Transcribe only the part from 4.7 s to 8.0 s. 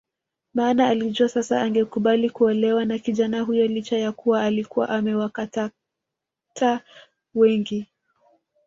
amewakatata wengi